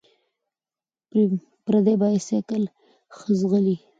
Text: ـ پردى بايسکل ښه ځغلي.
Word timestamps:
ـ 0.81 1.63
پردى 1.65 1.93
بايسکل 2.01 2.63
ښه 3.15 3.29
ځغلي. 3.39 3.75